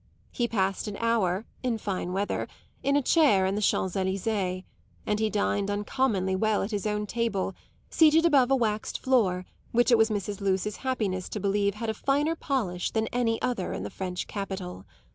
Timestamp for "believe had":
11.39-11.91